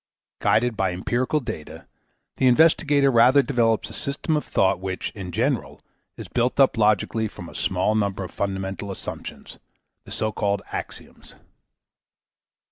[0.39, 1.85] Guided by empirical data,
[2.37, 5.79] the investigator rather develops a system of thought which, in general,
[6.17, 9.59] is built up logically from a small number of fundamental assumptions,
[10.05, 11.35] the so called axioms.